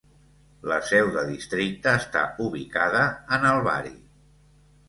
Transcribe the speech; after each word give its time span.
La 0.71 0.77
seu 0.91 1.11
de 1.17 1.25
districte 1.33 1.93
està 1.99 2.23
ubicada 2.47 3.05
a 3.37 3.41
Nalbari. 3.45 3.97